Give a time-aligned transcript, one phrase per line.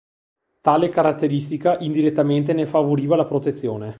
[0.61, 3.89] Tale caratteristica indirettamente ne favoriva la protezione.